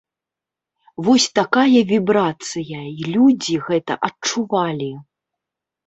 Вось 1.07 1.27
такая 1.41 1.79
вібрацыя 1.93 2.81
і 2.99 3.13
людзі 3.13 3.61
гэта 3.71 3.93
адчувалі! 4.13 4.93